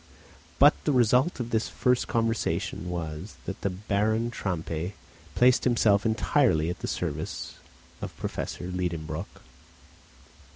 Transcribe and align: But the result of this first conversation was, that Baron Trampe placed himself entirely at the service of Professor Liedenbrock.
But 0.57 0.73
the 0.83 0.91
result 0.91 1.39
of 1.39 1.51
this 1.51 1.67
first 1.69 2.07
conversation 2.07 2.89
was, 2.89 3.35
that 3.45 3.87
Baron 3.87 4.31
Trampe 4.31 4.93
placed 5.35 5.63
himself 5.63 6.07
entirely 6.07 6.71
at 6.71 6.79
the 6.79 6.87
service 6.87 7.57
of 8.01 8.17
Professor 8.17 8.63
Liedenbrock. 8.71 9.43